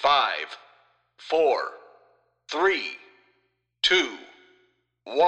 [0.00, 0.46] Five,
[1.16, 1.58] four,
[2.48, 2.98] three,
[3.82, 4.16] two,
[5.04, 5.26] one.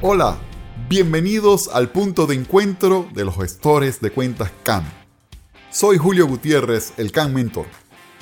[0.00, 0.38] Hola,
[0.88, 4.84] bienvenidos al punto de encuentro de los gestores de cuentas CAM.
[5.72, 7.66] Soy Julio Gutiérrez, el CAM Mentor.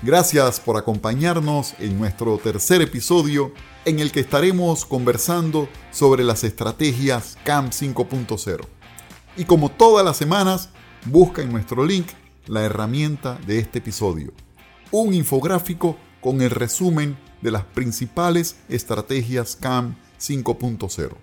[0.00, 3.52] Gracias por acompañarnos en nuestro tercer episodio
[3.84, 8.81] en el que estaremos conversando sobre las estrategias CAM 5.0.
[9.36, 10.68] Y como todas las semanas,
[11.06, 12.06] busca en nuestro link
[12.46, 14.32] la herramienta de este episodio,
[14.90, 21.16] un infográfico con el resumen de las principales estrategias CAM 5.0.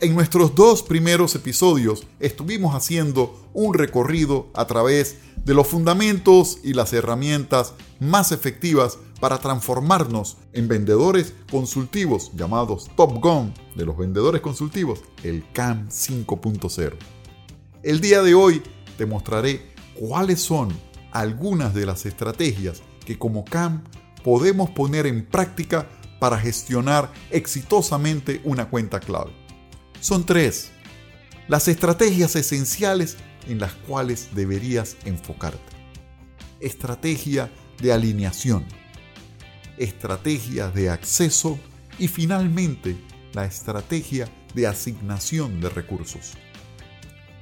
[0.00, 6.72] En nuestros dos primeros episodios estuvimos haciendo un recorrido a través de los fundamentos y
[6.72, 14.40] las herramientas más efectivas para transformarnos en vendedores consultivos llamados Top Gun de los vendedores
[14.40, 16.94] consultivos, el CAM 5.0.
[17.82, 18.62] El día de hoy
[18.96, 20.68] te mostraré cuáles son
[21.12, 23.84] algunas de las estrategias que como CAM
[24.24, 29.40] podemos poner en práctica para gestionar exitosamente una cuenta clave
[30.00, 30.70] son tres.
[31.46, 35.58] Las estrategias esenciales en las cuales deberías enfocarte.
[36.60, 38.64] Estrategia de alineación.
[39.78, 41.58] Estrategia de acceso
[41.98, 42.96] y finalmente
[43.32, 46.32] la estrategia de asignación de recursos.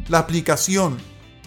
[0.08, 0.96] La aplicación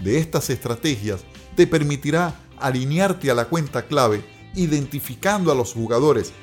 [0.02, 1.22] de estas estrategias
[1.56, 4.24] te permitirá alinearte a la cuenta clave
[4.56, 6.34] identificando a los jugadores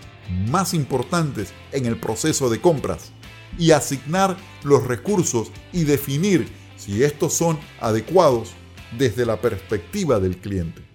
[0.48, 3.12] más importantes en el proceso de compras
[3.58, 8.50] y asignar los recursos y definir si estos son adecuados
[8.97, 10.88] desde la perspectiva del cliente.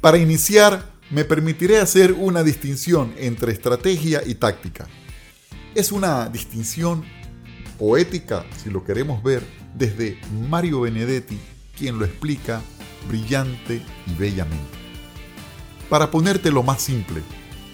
[0.00, 4.86] Para iniciar, me permitiré hacer una distinción entre estrategia y táctica.
[5.74, 7.04] Es una distinción
[7.78, 9.42] poética, si lo queremos ver,
[9.74, 11.38] desde Mario Benedetti,
[11.76, 12.62] quien lo explica
[13.08, 14.78] brillante y bellamente.
[15.88, 17.20] Para ponértelo más simple,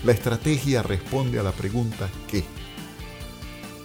[0.02, 2.42] la estrategia responde a la pregunta ¿qué?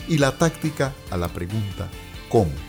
[0.07, 1.89] Y la táctica a la pregunta
[2.29, 2.68] ¿cómo?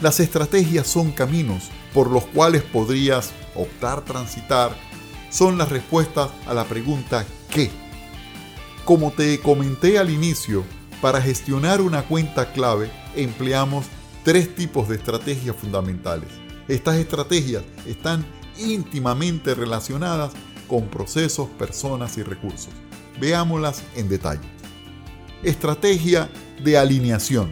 [0.00, 4.74] Las estrategias son caminos por los cuales podrías optar transitar.
[5.30, 7.70] Son las respuestas a la pregunta ¿qué?
[8.86, 10.64] Como te comenté al inicio,
[11.02, 13.86] para gestionar una cuenta clave empleamos
[14.24, 16.28] tres tipos de estrategias fundamentales.
[16.66, 18.24] Estas estrategias están
[18.58, 20.32] íntimamente relacionadas
[20.66, 22.72] con procesos, personas y recursos.
[23.20, 24.48] Veámoslas en detalle.
[25.42, 26.30] Estrategia
[26.62, 27.50] de alineación.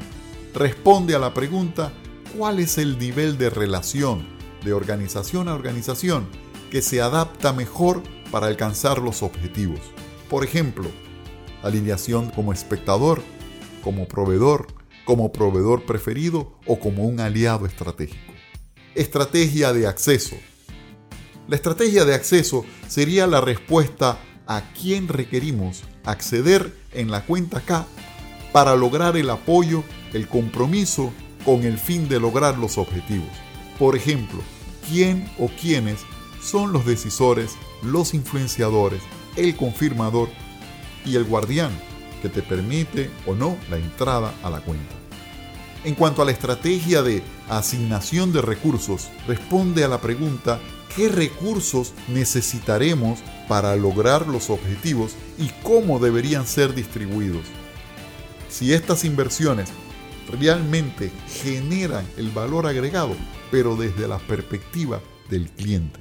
[0.55, 1.93] Responde a la pregunta
[2.37, 4.27] ¿cuál es el nivel de relación
[4.65, 6.27] de organización a organización
[6.71, 9.81] que se adapta mejor para alcanzar los objetivos?
[10.28, 10.91] Por ejemplo,
[11.62, 13.22] alineación como espectador,
[13.83, 14.67] como proveedor,
[15.05, 18.33] como proveedor preferido o como un aliado estratégico.
[18.94, 20.37] Estrategia de acceso
[21.49, 27.87] la estrategia de acceso sería la respuesta a quién requerimos acceder en la cuenta K
[28.53, 31.11] para lograr el apoyo, el compromiso
[31.44, 33.31] con el fin de lograr los objetivos.
[33.78, 34.41] Por ejemplo,
[34.88, 36.00] quién o quiénes
[36.43, 39.03] son los decisores, los influenciadores,
[39.37, 40.28] el confirmador
[41.04, 41.71] y el guardián
[42.22, 44.94] que te permite o no la entrada a la cuenta.
[45.84, 50.60] En cuanto a la estrategia de asignación de recursos, responde a la pregunta
[50.94, 57.44] qué recursos necesitaremos para lograr los objetivos y cómo deberían ser distribuidos.
[58.50, 59.69] Si estas inversiones
[60.28, 63.15] realmente generan el valor agregado,
[63.50, 65.00] pero desde la perspectiva
[65.31, 66.00] del cliente.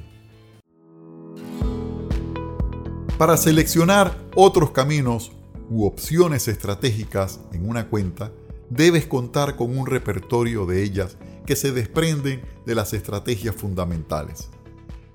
[3.17, 5.31] Para seleccionar otros caminos
[5.69, 8.31] u opciones estratégicas en una cuenta,
[8.69, 14.49] debes contar con un repertorio de ellas que se desprenden de las estrategias fundamentales.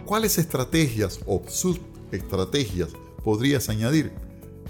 [0.04, 2.90] ¿Cuáles estrategias o subestrategias
[3.22, 4.12] podrías añadir?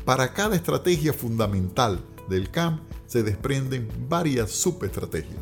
[0.05, 5.41] Para cada estrategia fundamental del CAM se desprenden varias subestrategias.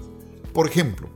[0.52, 1.08] Por ejemplo,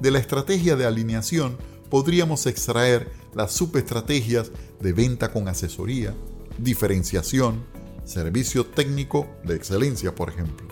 [0.00, 1.56] de la estrategia de alineación
[1.88, 4.50] podríamos extraer las subestrategias
[4.80, 6.14] de venta con asesoría,
[6.58, 7.64] diferenciación,
[8.04, 10.68] servicio técnico de excelencia, por ejemplo.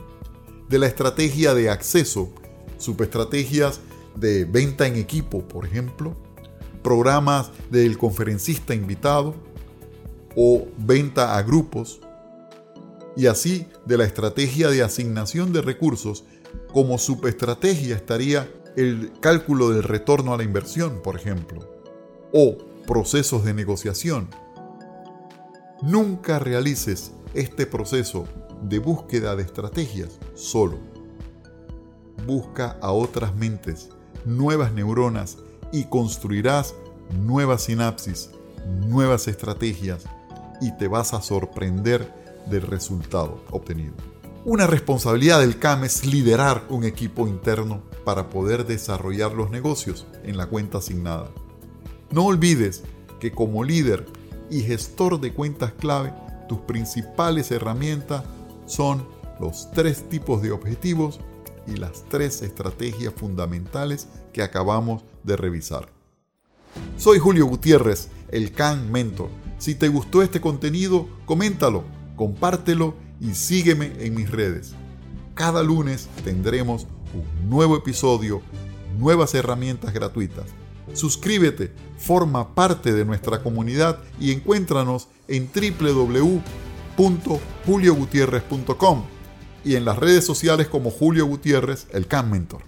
[0.69, 2.33] De la estrategia de acceso,
[2.79, 3.81] subestrategias
[4.17, 6.17] de venta en equipo, por ejemplo,
[6.83, 9.35] programas del conferencista invitado
[10.37, 12.01] o venta a grupos
[13.19, 16.23] y así de la estrategia de asignación de recursos
[16.73, 21.69] como subestrategia estaría el cálculo del retorno a la inversión, por ejemplo,
[22.33, 22.57] o
[22.87, 24.31] procesos de negociación.
[25.83, 28.29] Nunca realices este proceso
[28.63, 30.79] de búsqueda de estrategias solo.
[32.25, 33.89] Busca a otras mentes,
[34.27, 35.39] nuevas neuronas
[35.73, 36.73] y construirás
[37.21, 38.31] nuevas sinapsis,
[38.87, 40.05] nuevas estrategias
[40.61, 43.95] y te vas a sorprender del resultado obtenido.
[44.45, 50.37] Una responsabilidad del CAM es liderar un equipo interno para poder desarrollar los negocios en
[50.37, 51.29] la cuenta asignada.
[52.11, 52.83] No olvides
[53.21, 54.07] que como líder
[54.51, 56.15] y gestor de cuentas clave,
[56.49, 58.25] tus principales herramientas
[58.67, 59.07] son
[59.41, 61.21] los tres tipos de objetivos
[61.67, 65.89] y las tres estrategias fundamentales que acabamos de revisar.
[66.97, 69.29] Soy Julio Gutiérrez, el CAN Mentor.
[69.59, 71.85] Si te gustó este contenido, coméntalo,
[72.19, 74.75] compártelo y sígueme en mis redes.
[75.35, 78.43] Cada lunes tendremos un nuevo episodio,
[78.99, 80.45] nuevas herramientas gratuitas.
[80.93, 85.49] Suscríbete, forma parte de nuestra comunidad y encuéntranos en
[86.99, 89.05] www.juliogutierrez.com
[89.65, 92.63] y en las redes sociales como Julio Gutiérrez, el CAN Mentor.